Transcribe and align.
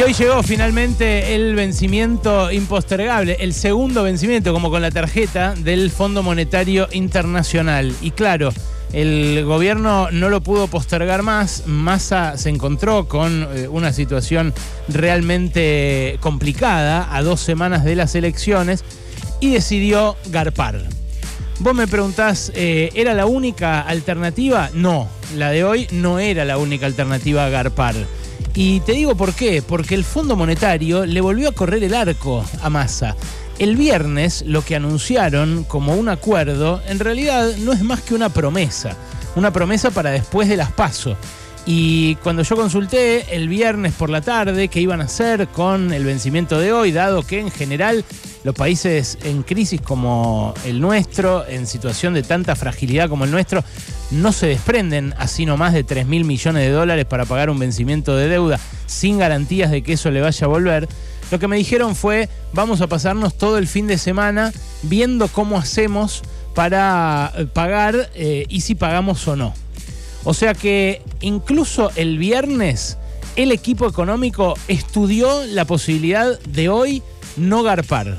Y 0.00 0.02
hoy 0.02 0.14
llegó 0.14 0.42
finalmente 0.42 1.34
el 1.34 1.54
vencimiento 1.54 2.50
impostergable, 2.50 3.36
el 3.38 3.52
segundo 3.52 4.02
vencimiento, 4.02 4.54
como 4.54 4.70
con 4.70 4.80
la 4.80 4.90
tarjeta 4.90 5.54
del 5.54 5.90
Fondo 5.90 6.22
Monetario 6.22 6.88
Internacional. 6.92 7.94
Y 8.00 8.12
claro, 8.12 8.50
el 8.94 9.44
gobierno 9.44 10.10
no 10.10 10.30
lo 10.30 10.40
pudo 10.40 10.68
postergar 10.68 11.22
más. 11.22 11.64
Massa 11.66 12.38
se 12.38 12.48
encontró 12.48 13.08
con 13.08 13.46
eh, 13.52 13.68
una 13.68 13.92
situación 13.92 14.54
realmente 14.88 16.16
complicada 16.20 17.14
a 17.14 17.22
dos 17.22 17.40
semanas 17.42 17.84
de 17.84 17.94
las 17.94 18.14
elecciones 18.14 18.84
y 19.38 19.50
decidió 19.50 20.16
garpar. 20.30 20.82
Vos 21.58 21.74
me 21.74 21.86
preguntás, 21.86 22.52
eh, 22.54 22.90
¿era 22.94 23.12
la 23.12 23.26
única 23.26 23.82
alternativa? 23.82 24.70
No, 24.72 25.10
la 25.36 25.50
de 25.50 25.62
hoy 25.62 25.88
no 25.92 26.18
era 26.18 26.46
la 26.46 26.56
única 26.56 26.86
alternativa 26.86 27.44
a 27.44 27.50
garpar. 27.50 27.96
Y 28.54 28.80
te 28.80 28.92
digo 28.92 29.14
por 29.14 29.32
qué, 29.34 29.62
porque 29.62 29.94
el 29.94 30.04
Fondo 30.04 30.34
Monetario 30.34 31.06
le 31.06 31.20
volvió 31.20 31.48
a 31.48 31.52
correr 31.52 31.84
el 31.84 31.94
arco 31.94 32.44
a 32.62 32.68
Massa. 32.68 33.16
El 33.58 33.76
viernes 33.76 34.42
lo 34.46 34.64
que 34.64 34.74
anunciaron 34.74 35.64
como 35.64 35.94
un 35.94 36.08
acuerdo 36.08 36.80
en 36.88 36.98
realidad 36.98 37.56
no 37.58 37.72
es 37.72 37.82
más 37.82 38.00
que 38.00 38.14
una 38.14 38.28
promesa, 38.30 38.96
una 39.36 39.52
promesa 39.52 39.90
para 39.90 40.10
después 40.10 40.48
de 40.48 40.56
las 40.56 40.72
pasos. 40.72 41.16
Y 41.66 42.14
cuando 42.16 42.42
yo 42.42 42.56
consulté 42.56 43.36
el 43.36 43.48
viernes 43.48 43.92
por 43.92 44.10
la 44.10 44.22
tarde 44.22 44.68
qué 44.68 44.80
iban 44.80 45.00
a 45.00 45.04
hacer 45.04 45.48
con 45.48 45.92
el 45.92 46.04
vencimiento 46.04 46.58
de 46.58 46.72
hoy, 46.72 46.90
dado 46.90 47.22
que 47.22 47.38
en 47.38 47.50
general 47.50 48.04
los 48.44 48.54
países 48.54 49.18
en 49.24 49.42
crisis 49.42 49.80
como 49.80 50.54
el 50.64 50.80
nuestro, 50.80 51.46
en 51.46 51.66
situación 51.66 52.14
de 52.14 52.22
tanta 52.22 52.56
fragilidad 52.56 53.08
como 53.08 53.24
el 53.24 53.30
nuestro, 53.30 53.62
no 54.10 54.32
se 54.32 54.46
desprenden 54.46 55.14
así 55.18 55.44
nomás 55.44 55.74
de 55.74 55.84
3 55.84 56.06
mil 56.06 56.24
millones 56.24 56.62
de 56.62 56.70
dólares 56.70 57.04
para 57.04 57.26
pagar 57.26 57.50
un 57.50 57.58
vencimiento 57.58 58.16
de 58.16 58.28
deuda 58.28 58.58
sin 58.86 59.18
garantías 59.18 59.70
de 59.70 59.82
que 59.82 59.92
eso 59.92 60.10
le 60.10 60.20
vaya 60.20 60.46
a 60.46 60.48
volver. 60.48 60.88
Lo 61.30 61.38
que 61.38 61.46
me 61.46 61.56
dijeron 61.56 61.94
fue, 61.94 62.28
vamos 62.52 62.80
a 62.80 62.88
pasarnos 62.88 63.36
todo 63.36 63.58
el 63.58 63.68
fin 63.68 63.86
de 63.86 63.98
semana 63.98 64.52
viendo 64.82 65.28
cómo 65.28 65.58
hacemos 65.58 66.22
para 66.54 67.32
eh, 67.36 67.46
pagar 67.46 68.10
eh, 68.14 68.46
y 68.48 68.62
si 68.62 68.74
pagamos 68.74 69.28
o 69.28 69.36
no. 69.36 69.54
O 70.24 70.34
sea 70.34 70.54
que 70.54 71.02
incluso 71.20 71.90
el 71.96 72.18
viernes 72.18 72.98
el 73.36 73.52
equipo 73.52 73.86
económico 73.86 74.54
estudió 74.68 75.44
la 75.46 75.64
posibilidad 75.64 76.38
de 76.40 76.68
hoy 76.68 77.02
no 77.36 77.62
garpar. 77.62 78.18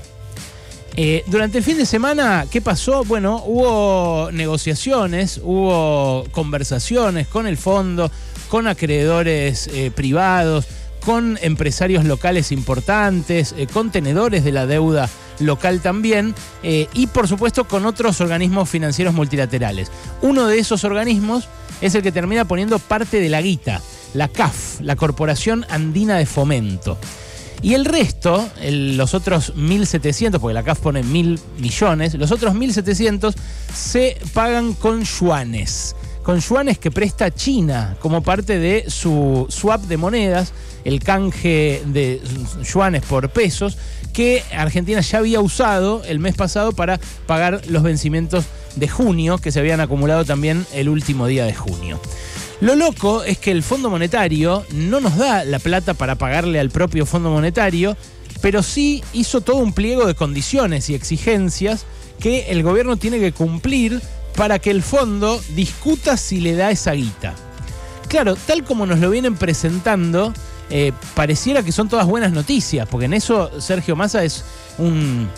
Eh, 0.95 1.23
durante 1.27 1.57
el 1.57 1.63
fin 1.63 1.77
de 1.77 1.85
semana, 1.85 2.45
¿qué 2.49 2.61
pasó? 2.61 3.03
Bueno, 3.03 3.43
hubo 3.45 4.29
negociaciones, 4.31 5.39
hubo 5.43 6.25
conversaciones 6.31 7.27
con 7.27 7.45
el 7.47 7.57
fondo, 7.57 8.09
con 8.49 8.67
acreedores 8.67 9.69
privados, 9.95 10.67
con 11.05 11.37
empresarios 11.41 12.05
locales 12.05 12.51
importantes, 12.51 13.53
eh, 13.57 13.67
con 13.67 13.91
tenedores 13.91 14.43
de 14.43 14.51
la 14.51 14.65
deuda 14.65 15.09
local 15.39 15.81
también, 15.81 16.35
eh, 16.63 16.87
y 16.93 17.07
por 17.07 17.27
supuesto 17.27 17.65
con 17.65 17.85
otros 17.85 18.21
organismos 18.21 18.69
financieros 18.69 19.13
multilaterales. 19.13 19.91
Uno 20.21 20.47
de 20.47 20.59
esos 20.59 20.83
organismos 20.83 21.47
es 21.81 21.95
el 21.95 22.01
que 22.01 22.11
termina 22.11 22.45
poniendo 22.45 22.79
parte 22.79 23.19
de 23.19 23.29
la 23.29 23.41
guita, 23.41 23.81
la 24.13 24.27
CAF, 24.27 24.81
la 24.81 24.95
Corporación 24.95 25.65
Andina 25.69 26.17
de 26.17 26.25
Fomento. 26.25 26.97
Y 27.63 27.75
el 27.75 27.85
resto, 27.85 28.49
los 28.63 29.13
otros 29.13 29.53
1.700, 29.55 30.39
porque 30.39 30.53
la 30.53 30.63
CAF 30.63 30.79
pone 30.79 31.03
mil 31.03 31.39
millones, 31.59 32.15
los 32.15 32.31
otros 32.31 32.53
1.700 32.55 33.33
se 33.73 34.17
pagan 34.33 34.73
con 34.73 35.03
yuanes 35.03 35.95
con 36.23 36.39
yuanes 36.39 36.77
que 36.77 36.91
presta 36.91 37.31
China 37.31 37.97
como 37.99 38.21
parte 38.21 38.59
de 38.59 38.85
su 38.89 39.47
swap 39.49 39.81
de 39.83 39.97
monedas, 39.97 40.53
el 40.83 41.03
canje 41.03 41.81
de 41.85 42.21
yuanes 42.63 43.03
por 43.03 43.29
pesos, 43.29 43.77
que 44.13 44.43
Argentina 44.55 45.01
ya 45.01 45.19
había 45.19 45.39
usado 45.39 46.03
el 46.03 46.19
mes 46.19 46.35
pasado 46.35 46.73
para 46.73 46.99
pagar 47.25 47.61
los 47.67 47.83
vencimientos 47.83 48.45
de 48.75 48.87
junio, 48.87 49.37
que 49.37 49.51
se 49.51 49.59
habían 49.59 49.79
acumulado 49.79 50.25
también 50.25 50.65
el 50.73 50.89
último 50.89 51.27
día 51.27 51.45
de 51.45 51.53
junio. 51.53 51.99
Lo 52.61 52.75
loco 52.75 53.23
es 53.23 53.39
que 53.39 53.51
el 53.51 53.63
Fondo 53.63 53.89
Monetario 53.89 54.63
no 54.73 54.99
nos 54.99 55.17
da 55.17 55.43
la 55.43 55.59
plata 55.59 55.95
para 55.95 56.15
pagarle 56.15 56.59
al 56.59 56.69
propio 56.69 57.05
Fondo 57.05 57.31
Monetario, 57.31 57.97
pero 58.41 58.61
sí 58.61 59.03
hizo 59.13 59.41
todo 59.41 59.57
un 59.57 59.73
pliego 59.73 60.05
de 60.05 60.15
condiciones 60.15 60.89
y 60.89 60.95
exigencias 60.95 61.85
que 62.19 62.51
el 62.51 62.61
gobierno 62.61 62.97
tiene 62.97 63.19
que 63.19 63.31
cumplir 63.31 63.99
para 64.35 64.59
que 64.59 64.71
el 64.71 64.83
fondo 64.83 65.41
discuta 65.55 66.17
si 66.17 66.39
le 66.39 66.55
da 66.55 66.71
esa 66.71 66.93
guita. 66.93 67.33
Claro, 68.07 68.35
tal 68.35 68.63
como 68.63 68.85
nos 68.85 68.99
lo 68.99 69.09
vienen 69.09 69.35
presentando, 69.35 70.33
eh, 70.69 70.91
pareciera 71.15 71.63
que 71.63 71.71
son 71.71 71.89
todas 71.89 72.05
buenas 72.05 72.31
noticias, 72.31 72.87
porque 72.89 73.05
en 73.05 73.13
eso 73.13 73.59
Sergio 73.59 73.95
Massa 73.95 74.23
es 74.23 74.43
un 74.77 75.29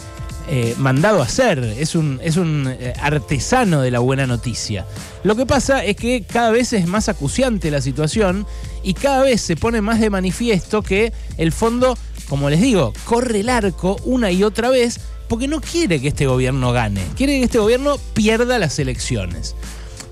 eh, 0.50 0.76
mandado 0.78 1.22
a 1.22 1.26
hacer, 1.26 1.60
es 1.60 1.96
un, 1.96 2.20
es 2.22 2.36
un 2.36 2.68
eh, 2.68 2.94
artesano 3.00 3.82
de 3.82 3.92
la 3.92 4.00
buena 4.00 4.28
noticia. 4.28 4.86
Lo 5.24 5.36
que 5.36 5.46
pasa 5.46 5.86
es 5.86 5.96
que 5.96 6.24
cada 6.24 6.52
vez 6.52 6.74
es 6.74 6.86
más 6.86 7.08
acuciante 7.08 7.72
la 7.72 7.80
situación 7.80 8.46
y 8.84 8.94
cada 8.94 9.24
vez 9.24 9.42
se 9.42 9.56
pone 9.56 9.82
más 9.82 10.00
de 10.02 10.10
manifiesto 10.10 10.82
que 10.82 11.14
el 11.38 11.52
fondo, 11.52 11.98
como 12.28 12.50
les 12.50 12.62
digo, 12.62 12.94
corre 13.06 13.40
el 13.40 13.50
arco 13.50 13.98
una 14.04 14.32
y 14.32 14.44
otra 14.44 14.70
vez 14.70 15.00
porque 15.30 15.48
no 15.48 15.62
quiere 15.62 16.02
que 16.02 16.10
este 16.10 16.28
gobierno 16.28 16.74
gane, 16.74 17.02
quiere 17.16 17.40
que 17.40 17.46
este 17.46 17.60
gobierno 17.60 17.98
pierda 18.14 18.60
las 18.60 18.78
elecciones. 18.80 19.56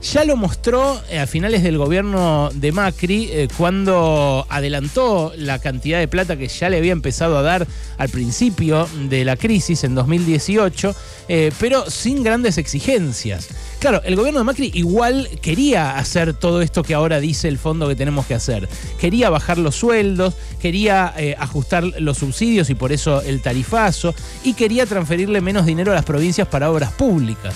Ya 0.02 0.26
lo 0.26 0.36
mostró 0.36 1.00
eh, 1.12 1.20
a 1.20 1.28
finales 1.28 1.62
del 1.62 1.78
gobierno 1.78 2.50
de 2.56 2.72
Macri 2.72 3.30
eh, 3.32 3.48
cuando 3.56 4.48
adelantó 4.50 5.32
la 5.38 5.60
cantidad 5.60 6.00
de 6.00 6.08
plata 6.08 6.38
que 6.38 6.48
ya 6.48 6.70
le 6.70 6.78
había 6.78 6.92
empezado 6.92 7.38
a 7.38 7.44
dar 7.44 7.68
al 8.00 8.10
principio 8.10 8.90
de 9.10 9.24
la 9.26 9.38
crisis 9.38 9.84
en 9.84 9.94
2018, 9.94 10.96
eh, 11.28 11.52
pero 11.60 11.88
sin 11.88 12.24
grandes 12.24 12.58
exigencias. 12.58 13.50
Claro, 13.80 14.02
el 14.04 14.16
gobierno 14.16 14.40
de 14.40 14.46
Macri 14.46 14.72
igual 14.74 15.30
quería 15.40 15.96
hacer 15.96 16.34
todo 16.34 16.64
esto 16.64 16.82
que 16.82 16.96
ahora 16.96 17.20
dice 17.20 17.48
el 17.48 17.60
fondo 17.60 17.88
que 17.88 17.96
tenemos 17.96 18.26
que 18.26 18.34
hacer. 18.34 18.68
Quería 19.00 19.30
bajar 19.30 19.60
los 19.60 19.76
sueldos, 19.76 20.34
quería 20.60 21.14
ajustar 21.38 21.84
los 22.00 22.18
subsidios 22.18 22.72
y 22.72 22.76
por 22.76 22.92
eso 22.92 23.22
el 23.22 23.42
tarifazo, 23.42 24.16
y 24.44 24.54
quería 24.54 24.88
transferirle 24.88 25.42
menos 25.42 25.68
dinero 25.68 25.92
a 25.92 25.96
las 25.96 26.06
provincias 26.06 26.48
para 26.48 26.72
obras 26.72 26.92
públicas. 26.92 27.54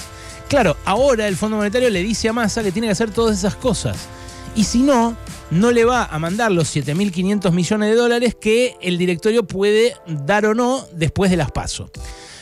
Claro, 0.47 0.77
ahora 0.85 1.27
el 1.27 1.35
Fondo 1.35 1.57
Monetario 1.57 1.89
le 1.89 2.03
dice 2.03 2.29
a 2.29 2.33
Massa 2.33 2.63
que 2.63 2.71
tiene 2.71 2.87
que 2.87 2.91
hacer 2.91 3.11
todas 3.11 3.37
esas 3.37 3.55
cosas. 3.55 3.97
Y 4.55 4.63
si 4.63 4.83
no, 4.83 5.17
no 5.51 5.71
le 5.71 5.85
va 5.85 6.05
a 6.05 6.19
mandar 6.19 6.51
los 6.51 6.75
7.500 6.75 7.51
millones 7.51 7.89
de 7.89 7.95
dólares 7.95 8.35
que 8.39 8.77
el 8.81 8.97
directorio 8.97 9.45
puede 9.45 9.95
dar 10.07 10.45
o 10.45 10.53
no 10.53 10.85
después 10.93 11.31
de 11.31 11.37
las 11.37 11.51
PASO. 11.51 11.89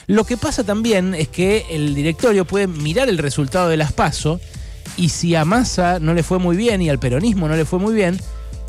Lo 0.07 0.25
que 0.25 0.37
pasa 0.37 0.63
también 0.63 1.15
es 1.15 1.29
que 1.29 1.65
el 1.69 1.95
directorio 1.95 2.45
puede 2.45 2.67
mirar 2.67 3.09
el 3.09 3.17
resultado 3.17 3.69
de 3.69 3.77
las 3.77 3.93
PASO 3.93 4.39
y 4.97 5.09
si 5.09 5.33
a 5.35 5.45
Massa 5.45 5.99
no 5.99 6.13
le 6.13 6.23
fue 6.23 6.39
muy 6.39 6.57
bien 6.57 6.81
y 6.81 6.89
al 6.89 6.99
peronismo 6.99 7.47
no 7.47 7.55
le 7.55 7.65
fue 7.65 7.79
muy 7.79 7.93
bien, 7.93 8.19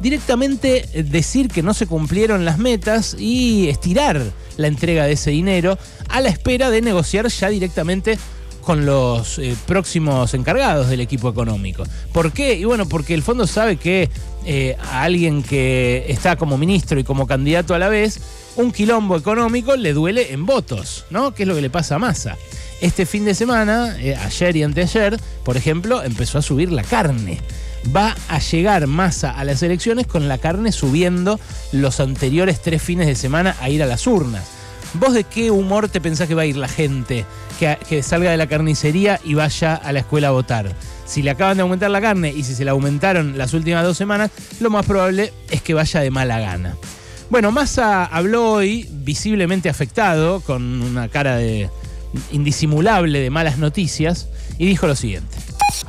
directamente 0.01 0.89
decir 1.05 1.49
que 1.49 1.63
no 1.63 1.75
se 1.75 1.87
cumplieron 1.87 2.45
las 2.45 2.59
metas 2.59 3.17
y 3.19 3.69
estirar 3.69 4.23
la 4.57 4.69
entrega 4.69 5.05
de 5.07 5.13
ese 5.13 5.31
dinero 5.31 5.77
a 6.09 6.21
la 6.21 6.29
espera 6.29 6.71
de 6.71 6.83
negociar 6.83 7.27
ya 7.29 7.49
directamente 7.49 8.19
con 8.65 8.87
los 8.87 9.39
eh, 9.39 9.57
próximos 9.67 10.35
encargados 10.35 10.89
del 10.89 11.01
equipo 11.01 11.29
económico. 11.29 11.85
¿Por 12.13 12.33
qué? 12.33 12.55
Y 12.55 12.65
bueno, 12.65 12.89
porque 12.89 13.15
el 13.15 13.23
fondo 13.23 13.47
sabe 13.47 13.77
que 13.77 14.11
eh, 14.47 14.77
a 14.91 15.03
alguien 15.03 15.43
que 15.43 16.07
está 16.09 16.37
como 16.37 16.59
ministro 16.59 16.99
y 16.99 17.05
como 17.05 17.27
candidato 17.27 17.75
a 17.75 17.79
la 17.79 17.89
vez, 17.89 18.21
un 18.57 18.73
quilombo 18.73 19.17
económico 19.17 19.77
le 19.77 19.93
duele 19.93 20.33
en 20.33 20.47
votos, 20.47 21.05
¿no? 21.11 21.35
Que 21.35 21.45
es 21.45 21.49
lo 21.49 21.55
que 21.55 21.61
le 21.63 21.71
pasa 21.71 21.97
a 21.97 21.99
Massa. 21.99 22.37
Este 22.81 23.07
fin 23.07 23.25
de 23.25 23.35
semana, 23.35 23.97
eh, 24.01 24.17
ayer 24.17 24.57
y 24.57 24.63
anteayer, 24.63 25.19
por 25.45 25.57
ejemplo, 25.57 26.03
empezó 26.03 26.39
a 26.39 26.43
subir 26.43 26.71
la 26.73 26.83
carne. 26.83 27.41
Va 27.95 28.17
a 28.29 28.39
llegar 28.39 28.87
Massa 28.87 29.31
a 29.31 29.45
las 29.45 29.63
elecciones 29.63 30.07
con 30.07 30.29
la 30.29 30.39
carne 30.39 30.73
subiendo 30.73 31.39
los 31.73 32.01
anteriores 32.01 32.61
tres 32.63 32.83
fines 32.83 33.07
de 33.07 33.15
semana 33.15 33.57
a 33.61 33.69
ir 33.71 33.83
a 33.83 33.87
las 33.87 34.07
urnas. 34.07 34.45
¿Vos 34.95 35.13
de 35.13 35.25
qué 35.25 35.51
humor 35.51 35.89
te 35.89 36.01
pensás 36.01 36.29
que 36.29 36.35
va 36.35 36.43
a 36.43 36.47
ir 36.47 36.57
la 36.57 36.69
gente 36.69 37.27
que, 37.59 38.03
salga 38.03 38.31
de 38.31 38.37
la 38.37 38.47
carnicería 38.47 39.21
y 39.25 39.35
vaya 39.35 39.75
a 39.75 39.93
la 39.93 40.01
escuela 40.01 40.29
a 40.29 40.31
votar? 40.31 40.71
Si 41.05 41.21
le 41.21 41.31
acaban 41.31 41.57
de 41.57 41.63
aumentar 41.63 41.91
la 41.91 42.01
carne 42.01 42.33
y 42.33 42.45
si 42.45 42.55
se 42.55 42.65
la 42.65 42.71
aumentaron 42.71 43.37
las 43.37 43.55
últimas 43.55 43.85
dos 43.85 43.97
semanas, 43.97 44.31
lo 44.61 44.71
más 44.71 44.87
probable 44.87 45.33
es 45.51 45.63
que 45.63 45.75
vaya 45.75 46.01
de 46.01 46.11
mala 46.11 46.39
gana. 46.39 46.77
Bueno, 47.29 47.51
Massa 47.51 48.05
habló 48.05 48.53
hoy 48.53 48.89
visiblemente 48.91 49.69
afectado, 49.69 50.41
con 50.41 50.83
una 50.83 51.09
cara 51.09 51.37
de 51.37 51.69
indisimulable 52.31 53.19
de 53.19 53.31
malas 53.31 53.59
noticias, 53.59 54.29
y 54.59 54.67
dijo 54.67 54.87
lo 54.87 54.95
siguiente. 54.95 55.37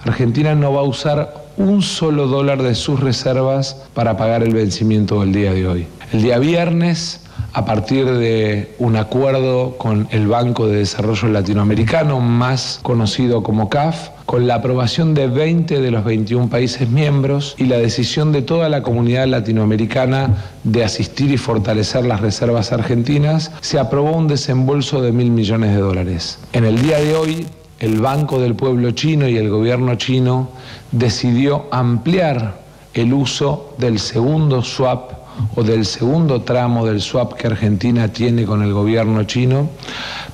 Argentina 0.04 0.56
no 0.56 0.74
va 0.74 0.82
a 0.82 0.84
usar 0.84 1.45
un 1.58 1.82
solo 1.82 2.28
dólar 2.28 2.62
de 2.62 2.76
sus 2.76 3.00
reservas 3.00 3.84
para 3.94 4.18
pagar 4.18 4.44
el 4.44 4.54
vencimiento 4.54 5.22
del 5.22 5.34
día 5.34 5.54
de 5.54 5.68
hoy. 5.68 5.88
El 6.12 6.22
día 6.22 6.40
viernes 6.40 7.22
a 7.56 7.64
partir 7.64 8.06
de 8.06 8.76
un 8.80 8.98
acuerdo 8.98 9.78
con 9.78 10.10
el 10.12 10.28
Banco 10.28 10.68
de 10.68 10.80
Desarrollo 10.80 11.30
Latinoamericano, 11.30 12.20
más 12.20 12.80
conocido 12.84 13.44
como 13.44 13.70
CAF, 13.70 14.10
con 14.26 14.46
la 14.46 14.56
aprobación 14.56 15.14
de 15.14 15.28
20 15.28 15.80
de 15.80 15.90
los 15.90 16.04
21 16.04 16.50
países 16.50 16.90
miembros 16.90 17.56
y 17.58 17.66
la 17.66 17.78
decisión 17.78 18.34
de 18.34 18.42
toda 18.42 18.68
la 18.68 18.84
comunidad 18.84 19.28
latinoamericana 19.28 20.36
de 20.66 20.84
asistir 20.84 21.32
y 21.32 21.38
fortalecer 21.38 22.06
las 22.06 22.20
reservas 22.20 22.74
argentinas, 22.74 23.52
se 23.62 23.80
aprobó 23.80 24.12
un 24.12 24.28
desembolso 24.28 25.02
de 25.02 25.14
mil 25.14 25.32
millones 25.32 25.74
de 25.76 25.80
dólares. 25.80 26.40
En 26.52 26.66
el 26.66 26.82
día 26.82 27.00
de 27.00 27.16
hoy, 27.16 27.48
el 27.80 28.00
Banco 28.00 28.40
del 28.40 28.56
Pueblo 28.56 28.92
Chino 28.92 29.28
y 29.28 29.38
el 29.38 29.50
gobierno 29.50 29.96
chino 29.96 30.50
decidió 30.92 31.66
ampliar 31.72 32.60
el 32.94 33.14
uso 33.14 33.76
del 33.78 34.00
segundo 34.00 34.62
swap 34.62 35.12
o 35.56 35.64
del 35.64 35.86
segundo 35.86 36.42
tramo 36.42 36.86
del 36.86 37.02
swap 37.02 37.34
que 37.34 37.48
Argentina 37.48 38.08
tiene 38.08 38.46
con 38.46 38.62
el 38.64 38.72
gobierno 38.72 39.24
chino, 39.24 39.70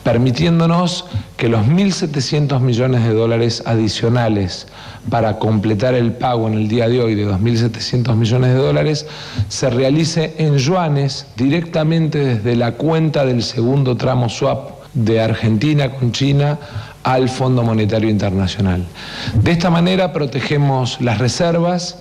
permitiéndonos 0.03 1.05
que 1.37 1.49
los 1.49 1.65
1.700 1.65 2.59
millones 2.59 3.03
de 3.03 3.13
dólares 3.13 3.63
adicionales 3.65 4.67
para 5.09 5.39
completar 5.39 5.95
el 5.95 6.13
pago 6.13 6.47
en 6.47 6.53
el 6.53 6.67
día 6.67 6.87
de 6.87 7.01
hoy 7.01 7.15
de 7.15 7.27
2.700 7.27 8.15
millones 8.15 8.53
de 8.53 8.59
dólares 8.59 9.07
se 9.49 9.71
realice 9.71 10.35
en 10.37 10.57
yuanes 10.57 11.25
directamente 11.35 12.19
desde 12.19 12.55
la 12.55 12.73
cuenta 12.73 13.25
del 13.25 13.41
segundo 13.41 13.97
tramo 13.97 14.29
swap 14.29 14.81
de 14.93 15.21
Argentina 15.21 15.89
con 15.89 16.11
China 16.11 16.59
al 17.03 17.29
Fondo 17.29 17.63
Monetario 17.63 18.09
Internacional. 18.09 18.85
De 19.33 19.51
esta 19.51 19.69
manera 19.69 20.13
protegemos 20.13 20.99
las 21.01 21.17
reservas 21.17 21.99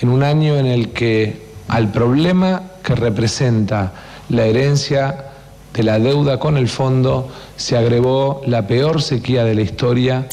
en 0.00 0.08
un 0.08 0.22
año 0.22 0.56
en 0.56 0.66
el 0.66 0.90
que 0.90 1.46
al 1.68 1.90
problema 1.90 2.62
que 2.82 2.94
representa 2.94 3.92
la 4.28 4.44
herencia 4.44 5.26
de 5.72 5.82
la 5.82 5.98
deuda 5.98 6.38
con 6.38 6.56
el 6.56 6.68
fondo 6.68 7.28
se 7.56 7.76
agregó 7.76 8.42
la 8.46 8.66
peor 8.66 9.00
sequía 9.00 9.44
de 9.44 9.54
la 9.54 9.62
historia. 9.62 10.26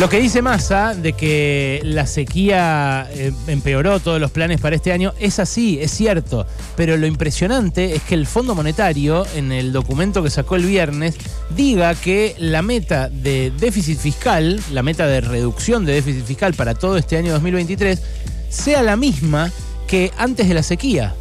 Lo 0.00 0.08
que 0.08 0.18
dice 0.18 0.42
Massa 0.42 0.92
de 0.92 1.12
que 1.12 1.80
la 1.84 2.06
sequía 2.06 3.08
eh, 3.12 3.32
empeoró 3.46 4.00
todos 4.00 4.20
los 4.20 4.32
planes 4.32 4.60
para 4.60 4.74
este 4.74 4.92
año 4.92 5.14
es 5.20 5.38
así, 5.38 5.78
es 5.80 5.92
cierto, 5.92 6.46
pero 6.76 6.96
lo 6.96 7.06
impresionante 7.06 7.94
es 7.94 8.02
que 8.02 8.16
el 8.16 8.26
Fondo 8.26 8.56
Monetario, 8.56 9.24
en 9.36 9.52
el 9.52 9.72
documento 9.72 10.22
que 10.22 10.30
sacó 10.30 10.56
el 10.56 10.66
viernes, 10.66 11.14
diga 11.56 11.94
que 11.94 12.34
la 12.38 12.60
meta 12.60 13.08
de 13.08 13.52
déficit 13.56 13.98
fiscal, 13.98 14.60
la 14.72 14.82
meta 14.82 15.06
de 15.06 15.20
reducción 15.20 15.84
de 15.84 15.92
déficit 15.92 16.24
fiscal 16.24 16.54
para 16.54 16.74
todo 16.74 16.96
este 16.96 17.16
año 17.16 17.32
2023, 17.32 18.02
sea 18.48 18.82
la 18.82 18.96
misma 18.96 19.52
que 19.86 20.10
antes 20.18 20.48
de 20.48 20.54
la 20.54 20.64
sequía. 20.64 21.14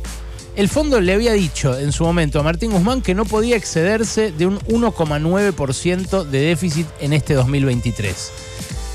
El 0.55 0.69
fondo 0.69 1.01
le 1.01 1.13
había 1.13 1.33
dicho 1.33 1.77
en 1.77 1.91
su 1.91 2.03
momento 2.03 2.39
a 2.39 2.43
Martín 2.43 2.71
Guzmán 2.71 3.01
que 3.01 3.15
no 3.15 3.25
podía 3.25 3.55
excederse 3.55 4.31
de 4.31 4.45
un 4.45 4.59
1,9% 4.59 6.25
de 6.25 6.39
déficit 6.39 6.87
en 6.99 7.13
este 7.13 7.33
2023. 7.33 8.31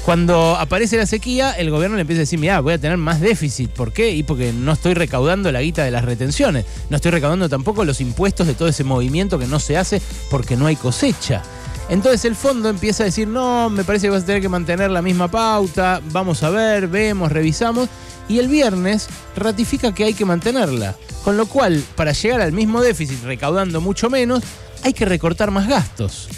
Cuando 0.08 0.56
aparece 0.56 0.96
la 0.96 1.04
sequía, 1.04 1.52
el 1.52 1.70
gobierno 1.70 1.96
le 1.96 2.00
empieza 2.00 2.20
a 2.20 2.22
decir, 2.22 2.38
mira, 2.38 2.60
voy 2.60 2.72
a 2.72 2.78
tener 2.78 2.96
más 2.96 3.20
déficit. 3.20 3.70
¿Por 3.70 3.92
qué? 3.92 4.12
Y 4.12 4.22
porque 4.22 4.54
no 4.54 4.72
estoy 4.72 4.94
recaudando 4.94 5.52
la 5.52 5.60
guita 5.60 5.84
de 5.84 5.90
las 5.90 6.02
retenciones. 6.02 6.64
No 6.88 6.96
estoy 6.96 7.10
recaudando 7.10 7.46
tampoco 7.50 7.84
los 7.84 8.00
impuestos 8.00 8.46
de 8.46 8.54
todo 8.54 8.68
ese 8.68 8.84
movimiento 8.84 9.38
que 9.38 9.46
no 9.46 9.60
se 9.60 9.76
hace 9.76 10.00
porque 10.30 10.56
no 10.56 10.66
hay 10.66 10.76
cosecha. 10.76 11.42
Entonces 11.90 12.24
el 12.24 12.36
fondo 12.36 12.70
empieza 12.70 13.02
a 13.02 13.04
decir, 13.04 13.28
no, 13.28 13.68
me 13.68 13.84
parece 13.84 14.06
que 14.06 14.12
vas 14.12 14.22
a 14.22 14.26
tener 14.26 14.40
que 14.40 14.48
mantener 14.48 14.90
la 14.90 15.02
misma 15.02 15.28
pauta, 15.28 16.00
vamos 16.10 16.42
a 16.42 16.48
ver, 16.48 16.88
vemos, 16.88 17.30
revisamos. 17.30 17.90
Y 18.30 18.38
el 18.38 18.48
viernes 18.48 19.08
ratifica 19.36 19.92
que 19.92 20.04
hay 20.04 20.14
que 20.14 20.24
mantenerla. 20.24 20.96
Con 21.22 21.36
lo 21.36 21.44
cual, 21.44 21.84
para 21.96 22.12
llegar 22.12 22.40
al 22.40 22.52
mismo 22.52 22.80
déficit 22.80 23.24
recaudando 23.24 23.82
mucho 23.82 24.08
menos, 24.08 24.42
hay 24.84 24.94
que 24.94 25.04
recortar 25.04 25.50
más 25.50 25.68
gastos. 25.68 26.30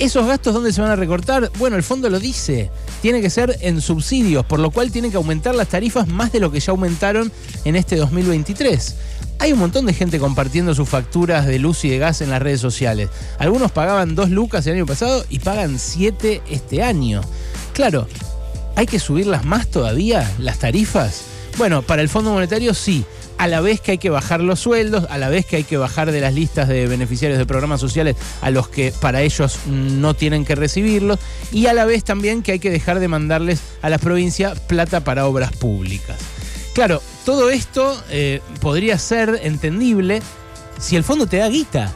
¿Esos 0.00 0.26
gastos 0.26 0.54
dónde 0.54 0.72
se 0.72 0.80
van 0.80 0.90
a 0.90 0.96
recortar? 0.96 1.52
Bueno, 1.58 1.76
el 1.76 1.82
fondo 1.82 2.08
lo 2.08 2.18
dice. 2.18 2.70
Tiene 3.02 3.20
que 3.20 3.28
ser 3.28 3.58
en 3.60 3.82
subsidios, 3.82 4.46
por 4.46 4.58
lo 4.58 4.70
cual 4.70 4.90
tiene 4.90 5.10
que 5.10 5.18
aumentar 5.18 5.54
las 5.54 5.68
tarifas 5.68 6.08
más 6.08 6.32
de 6.32 6.40
lo 6.40 6.50
que 6.50 6.58
ya 6.58 6.70
aumentaron 6.72 7.30
en 7.66 7.76
este 7.76 7.96
2023. 7.96 8.94
Hay 9.40 9.52
un 9.52 9.58
montón 9.58 9.84
de 9.84 9.92
gente 9.92 10.18
compartiendo 10.18 10.74
sus 10.74 10.88
facturas 10.88 11.44
de 11.44 11.58
luz 11.58 11.84
y 11.84 11.90
de 11.90 11.98
gas 11.98 12.22
en 12.22 12.30
las 12.30 12.40
redes 12.40 12.62
sociales. 12.62 13.10
Algunos 13.38 13.72
pagaban 13.72 14.14
2 14.14 14.30
lucas 14.30 14.66
el 14.66 14.76
año 14.76 14.86
pasado 14.86 15.22
y 15.28 15.38
pagan 15.40 15.78
7 15.78 16.40
este 16.48 16.82
año. 16.82 17.20
Claro, 17.74 18.08
¿hay 18.76 18.86
que 18.86 18.98
subirlas 18.98 19.44
más 19.44 19.66
todavía, 19.66 20.32
las 20.38 20.60
tarifas? 20.60 21.24
Bueno, 21.58 21.82
para 21.82 22.00
el 22.00 22.08
Fondo 22.08 22.32
Monetario 22.32 22.72
sí 22.72 23.04
a 23.40 23.48
la 23.48 23.62
vez 23.62 23.80
que 23.80 23.92
hay 23.92 23.98
que 23.98 24.10
bajar 24.10 24.42
los 24.42 24.60
sueldos, 24.60 25.06
a 25.08 25.16
la 25.16 25.30
vez 25.30 25.46
que 25.46 25.56
hay 25.56 25.64
que 25.64 25.78
bajar 25.78 26.12
de 26.12 26.20
las 26.20 26.34
listas 26.34 26.68
de 26.68 26.86
beneficiarios 26.86 27.38
de 27.38 27.46
programas 27.46 27.80
sociales 27.80 28.16
a 28.42 28.50
los 28.50 28.68
que 28.68 28.92
para 29.00 29.22
ellos 29.22 29.60
no 29.66 30.12
tienen 30.12 30.44
que 30.44 30.54
recibirlos, 30.54 31.18
y 31.50 31.64
a 31.64 31.72
la 31.72 31.86
vez 31.86 32.04
también 32.04 32.42
que 32.42 32.52
hay 32.52 32.58
que 32.58 32.70
dejar 32.70 33.00
de 33.00 33.08
mandarles 33.08 33.62
a 33.80 33.88
las 33.88 34.02
provincias 34.02 34.60
plata 34.60 35.04
para 35.04 35.26
obras 35.26 35.52
públicas. 35.52 36.18
Claro, 36.74 37.00
todo 37.24 37.48
esto 37.48 37.98
eh, 38.10 38.42
podría 38.60 38.98
ser 38.98 39.40
entendible 39.42 40.20
si 40.78 40.96
el 40.96 41.02
fondo 41.02 41.26
te 41.26 41.38
da 41.38 41.48
guita. 41.48 41.94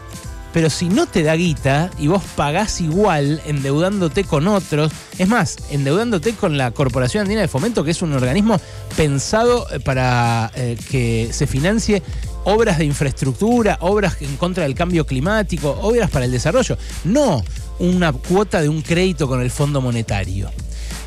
Pero 0.55 0.71
si 0.71 0.89
no 0.89 1.07
te 1.07 1.25
da 1.25 1.35
guita 1.35 1.91
y 1.99 2.07
vos 2.07 2.23
pagás 2.37 2.81
igual 2.81 3.43
endeudándote 3.45 4.23
con 4.23 4.47
otros, 4.47 4.93
es 5.19 5.27
más, 5.27 5.57
endeudándote 5.71 6.33
con 6.35 6.57
la 6.57 6.71
Corporación 6.71 7.23
Andina 7.23 7.41
de 7.41 7.49
Fomento, 7.49 7.83
que 7.83 7.91
es 7.91 8.03
un 8.03 8.13
organismo 8.13 8.61
pensado 8.97 9.67
eh, 9.73 9.81
para 9.81 10.53
eh, 10.55 10.79
que 10.91 11.31
se 11.33 11.49
financie 11.49 12.05
obras 12.45 12.79
de 12.79 12.85
infraestructura, 12.85 13.79
obras 13.81 14.17
en 14.21 14.37
contra 14.37 14.63
del 14.63 14.77
cambio 14.77 15.05
climático, 15.05 15.77
obras 15.83 16.09
para 16.09 16.25
el 16.25 16.31
desarrollo, 16.31 16.79
no 17.03 17.43
una 17.81 18.13
cuota 18.13 18.63
de 18.63 18.69
un 18.69 18.83
crédito 18.83 19.27
con 19.27 19.41
el 19.43 19.51
Fondo 19.51 19.81
Monetario. 19.81 20.53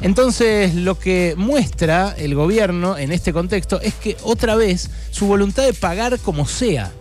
Entonces, 0.02 0.76
lo 0.76 1.00
que 1.00 1.36
muestra 1.38 2.14
el 2.18 2.36
gobierno 2.36 2.98
en 2.98 3.14
este 3.14 3.32
contexto 3.32 3.80
es 3.80 3.94
que 3.94 4.18
otra 4.24 4.56
vez 4.56 4.90
su 5.10 5.26
voluntad 5.26 5.64
de 5.64 5.74
pagar 5.74 6.20
como 6.20 6.46
sea 6.48 6.92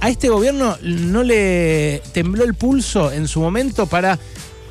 a 0.00 0.08
este 0.08 0.28
gobierno 0.28 0.76
no 0.82 1.22
le 1.22 2.02
tembló 2.12 2.44
el 2.44 2.54
pulso 2.54 3.12
en 3.12 3.28
su 3.28 3.40
momento 3.40 3.86
para 3.86 4.18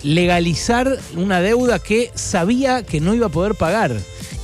legalizar 0.01 0.97
una 1.15 1.39
deuda 1.39 1.79
que 1.79 2.11
sabía 2.15 2.83
que 2.83 2.99
no 2.99 3.13
iba 3.13 3.27
a 3.27 3.31
poder 3.31 3.55
pagar. 3.55 3.95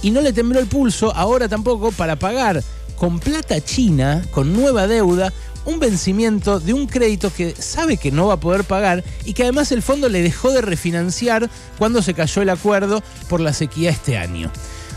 Y 0.02 0.12
no 0.12 0.22
le 0.22 0.34
tembló 0.34 0.60
el 0.60 0.68
pulso 0.68 1.14
ahora 1.16 1.48
tampoco 1.48 1.92
para 1.92 2.16
pagar 2.18 2.64
con 2.96 3.20
plata 3.20 3.60
china, 3.62 4.24
con 4.32 4.54
nueva 4.54 4.88
deuda, 4.88 5.34
un 5.66 5.80
vencimiento 5.80 6.60
de 6.60 6.74
un 6.74 6.86
crédito 6.86 7.34
que 7.34 7.56
sabe 7.56 7.98
que 7.98 8.12
no 8.12 8.28
va 8.28 8.36
a 8.36 8.40
poder 8.40 8.64
pagar 8.64 9.04
y 9.26 9.34
que 9.34 9.44
además 9.44 9.72
el 9.72 9.82
fondo 9.82 10.10
le 10.10 10.22
dejó 10.22 10.52
de 10.52 10.62
refinanciar 10.62 11.50
cuando 11.80 12.04
se 12.04 12.14
cayó 12.14 12.44
el 12.44 12.50
acuerdo 12.50 13.02
por 13.28 13.40
la 13.40 13.54
sequía 13.54 13.90
este 13.90 14.18
año. 14.18 14.52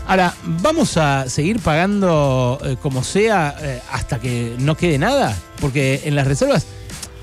Ahora, 0.09 0.33
¿vamos 0.43 0.97
a 0.97 1.29
seguir 1.29 1.59
pagando 1.59 2.59
eh, 2.63 2.77
como 2.81 3.03
sea 3.03 3.55
eh, 3.61 3.79
hasta 3.91 4.17
que 4.17 4.55
no 4.57 4.75
quede 4.75 4.97
nada? 4.97 5.37
Porque 5.61 6.01
en 6.05 6.15
las 6.15 6.25
reservas, 6.25 6.65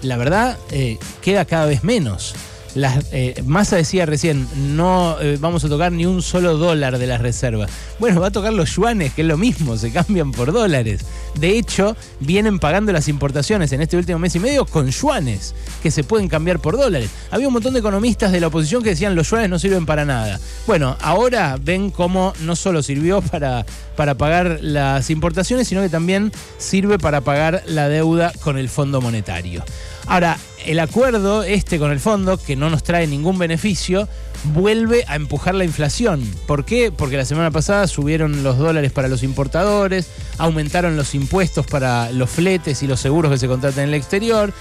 la 0.02 0.16
verdad, 0.16 0.57
eh, 0.71 0.97
queda 1.21 1.45
cada 1.47 1.66
vez 1.66 1.83
menos. 1.83 2.37
Las, 2.76 3.06
eh, 3.11 3.42
Massa 3.47 3.76
decía 3.76 4.04
recién, 4.04 4.47
no 4.76 5.16
eh, 5.18 5.38
vamos 5.40 5.64
a 5.64 5.68
tocar 5.71 5.92
ni 5.92 6.04
un 6.04 6.21
solo 6.21 6.59
dólar 6.59 6.99
de 6.99 7.06
las 7.06 7.23
reservas. 7.23 7.71
Bueno, 7.99 8.21
va 8.21 8.26
a 8.26 8.30
tocar 8.30 8.52
los 8.52 8.76
yuanes, 8.76 9.14
que 9.14 9.23
es 9.23 9.28
lo 9.28 9.38
mismo, 9.38 9.78
se 9.78 9.90
cambian 9.90 10.30
por 10.30 10.52
dólares. 10.52 11.00
De 11.40 11.56
hecho, 11.56 11.97
vienen 12.21 12.59
pagando 12.59 12.92
las 12.92 13.09
importaciones 13.09 13.73
en 13.73 13.80
este 13.80 13.97
último 13.97 14.18
mes 14.18 14.37
y 14.37 14.40
medio 14.40 14.66
con 14.66 14.90
yuanes, 14.90 15.54
que 15.83 15.90
se 15.90 16.04
pueden 16.04 16.28
cambiar 16.28 16.61
por 16.61 16.76
dólares. 16.76 17.09
Había 17.30 17.47
un 17.47 17.54
montón 17.54 17.73
de 17.73 17.80
economistas 17.80 18.30
de 18.30 18.40
la 18.40 18.49
oposición 18.49 18.83
que 18.83 18.90
decían 18.90 19.14
los 19.14 19.30
yuanes 19.30 19.49
no 19.49 19.59
sirven 19.59 19.87
para 19.87 20.04
nada. 20.04 20.38
Bueno, 20.66 20.99
ahora 21.00 21.56
ven 21.59 21.90
cómo 21.90 22.35
no 22.40 22.56
solo 22.56 22.83
sirvió 22.83 23.23
para, 23.23 23.64
para 23.97 24.16
pagar 24.16 24.59
las 24.61 25.09
importaciones, 25.09 25.66
sino 25.66 25.80
que 25.80 25.88
también 25.88 26.30
sirve 26.59 26.99
para 26.99 27.23
pagar 27.23 27.62
la 27.66 27.88
deuda 27.88 28.35
con 28.42 28.59
el 28.59 28.68
Fondo 28.68 29.00
Monetario. 29.00 29.64
Ahora, 30.06 30.38
el 30.66 30.80
acuerdo 30.80 31.44
este 31.44 31.78
con 31.78 31.92
el 31.92 32.00
fondo, 32.00 32.38
que 32.38 32.56
no 32.56 32.70
nos 32.70 32.82
trae 32.82 33.06
ningún 33.06 33.38
beneficio, 33.38 34.08
vuelve 34.52 35.04
a 35.08 35.16
empujar 35.16 35.54
la 35.54 35.64
inflación. 35.64 36.23
¿Por 36.46 36.64
qué? 36.64 36.92
Porque 36.92 37.16
la 37.16 37.25
semana 37.25 37.50
pasada 37.50 37.87
subieron 37.87 38.42
los 38.42 38.58
dólares 38.58 38.92
para 38.92 39.08
los 39.08 39.23
importadores, 39.23 40.08
aumentaron 40.38 40.96
los 40.96 41.14
impuestos 41.14 41.66
para 41.66 42.11
los 42.12 42.30
fletes 42.30 42.82
y 42.82 42.87
los 42.87 43.00
seguros 43.00 43.30
que 43.30 43.38
se 43.38 43.49
contratan 43.49 43.85
en 43.85 43.88
el 43.90 43.94
exterior 43.94 44.52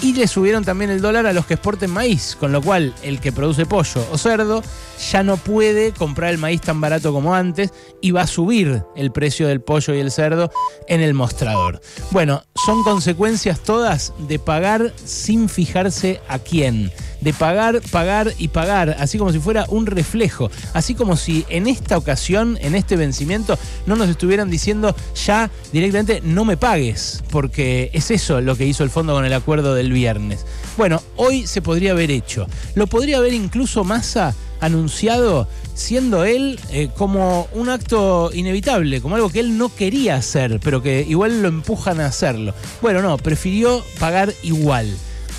y 0.00 0.14
le 0.14 0.26
subieron 0.28 0.64
también 0.64 0.90
el 0.90 1.00
dólar 1.00 1.26
a 1.26 1.32
los 1.32 1.46
que 1.46 1.54
exporten 1.54 1.90
maíz, 1.90 2.36
con 2.38 2.52
lo 2.52 2.60
cual 2.60 2.94
el 3.02 3.20
que 3.20 3.32
produce 3.32 3.66
pollo 3.66 4.06
o 4.10 4.18
cerdo 4.18 4.62
ya 5.10 5.22
no 5.22 5.36
puede 5.36 5.92
comprar 5.92 6.30
el 6.30 6.38
maíz 6.38 6.60
tan 6.60 6.80
barato 6.80 7.12
como 7.12 7.34
antes 7.34 7.72
y 8.00 8.10
va 8.10 8.22
a 8.22 8.26
subir 8.26 8.84
el 8.96 9.12
precio 9.12 9.48
del 9.48 9.60
pollo 9.60 9.94
y 9.94 10.00
el 10.00 10.10
cerdo 10.10 10.50
en 10.86 11.00
el 11.00 11.14
mostrador. 11.14 11.80
Bueno, 12.10 12.42
son 12.66 12.82
consecuencias 12.84 13.60
todas 13.60 14.12
de 14.18 14.38
pagar 14.38 14.92
sin 15.04 15.48
fijarse 15.52 16.20
a 16.28 16.38
quién. 16.38 16.90
De 17.20 17.32
pagar, 17.32 17.80
pagar 17.92 18.32
y 18.38 18.48
pagar, 18.48 18.96
así 18.98 19.16
como 19.16 19.32
si 19.32 19.38
fuera 19.38 19.66
un 19.68 19.86
reflejo. 19.86 20.50
Así 20.72 20.94
como 20.94 21.16
si 21.16 21.44
en 21.48 21.68
esta 21.68 21.96
ocasión, 21.96 22.58
en 22.60 22.74
este 22.74 22.96
vencimiento, 22.96 23.56
no 23.86 23.94
nos 23.94 24.08
estuvieran 24.08 24.50
diciendo 24.50 24.96
ya 25.24 25.50
directamente 25.72 26.20
no 26.24 26.44
me 26.44 26.56
pagues, 26.56 27.22
porque 27.30 27.90
es 27.92 28.10
eso 28.10 28.40
lo 28.40 28.56
que 28.56 28.66
hizo 28.66 28.82
el 28.82 28.90
fondo 28.90 29.12
con 29.12 29.24
el 29.24 29.32
acuerdo 29.32 29.74
del 29.74 29.92
viernes. 29.92 30.44
Bueno, 30.76 31.00
hoy 31.16 31.46
se 31.46 31.62
podría 31.62 31.92
haber 31.92 32.10
hecho. 32.10 32.46
Lo 32.74 32.86
podría 32.86 33.18
haber 33.18 33.34
incluso 33.34 33.84
Massa 33.84 34.34
anunciado 34.60 35.48
siendo 35.74 36.24
él 36.24 36.58
eh, 36.70 36.88
como 36.96 37.48
un 37.52 37.68
acto 37.68 38.30
inevitable, 38.32 39.00
como 39.00 39.16
algo 39.16 39.28
que 39.28 39.40
él 39.40 39.58
no 39.58 39.74
quería 39.74 40.16
hacer, 40.16 40.60
pero 40.62 40.82
que 40.82 41.04
igual 41.06 41.42
lo 41.42 41.48
empujan 41.48 42.00
a 42.00 42.06
hacerlo. 42.06 42.54
Bueno, 42.80 43.02
no, 43.02 43.18
prefirió 43.18 43.84
pagar 43.98 44.32
igual. 44.42 44.88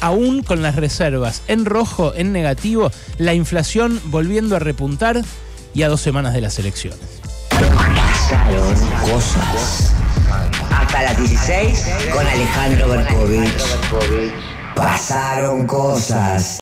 Aún 0.03 0.43
con 0.43 0.61
las 0.61 0.75
reservas 0.75 1.43
en 1.47 1.63
rojo, 1.63 2.11
en 2.13 2.33
negativo, 2.33 2.91
la 3.19 3.33
inflación 3.33 4.01
volviendo 4.07 4.57
a 4.57 4.59
repuntar 4.59 5.21
y 5.73 5.83
a 5.83 5.87
dos 5.87 6.01
semanas 6.01 6.33
de 6.33 6.41
las 6.41 6.59
elecciones. 6.59 6.99
Pasaron 7.49 8.75
cosas. 9.09 9.93
Hasta 10.69 11.03
las 11.03 11.17
16 11.17 11.85
con 12.11 12.27
Alejandro 12.27 12.89
Berkovich. 12.89 13.63
Pasaron 14.75 15.65
cosas. 15.65 16.59